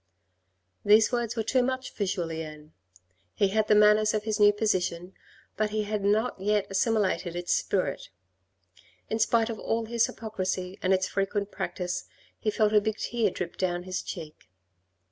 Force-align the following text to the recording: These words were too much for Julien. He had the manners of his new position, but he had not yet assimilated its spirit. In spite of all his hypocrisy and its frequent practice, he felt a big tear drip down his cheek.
These 0.83 1.11
words 1.11 1.35
were 1.35 1.43
too 1.43 1.61
much 1.61 1.91
for 1.91 2.05
Julien. 2.05 2.73
He 3.35 3.49
had 3.49 3.67
the 3.67 3.75
manners 3.75 4.15
of 4.15 4.23
his 4.23 4.39
new 4.39 4.51
position, 4.51 5.13
but 5.55 5.69
he 5.69 5.83
had 5.83 6.03
not 6.03 6.39
yet 6.41 6.65
assimilated 6.71 7.35
its 7.35 7.53
spirit. 7.53 8.09
In 9.11 9.19
spite 9.19 9.51
of 9.51 9.59
all 9.59 9.85
his 9.85 10.07
hypocrisy 10.07 10.79
and 10.81 10.91
its 10.91 11.07
frequent 11.07 11.51
practice, 11.51 12.05
he 12.39 12.49
felt 12.49 12.73
a 12.73 12.81
big 12.81 12.97
tear 12.97 13.29
drip 13.29 13.57
down 13.57 13.83
his 13.83 14.01
cheek. 14.01 14.49